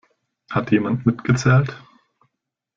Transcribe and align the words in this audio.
Hat 0.49 0.71
jemand 0.71 1.05
mitgezählt? 1.05 1.75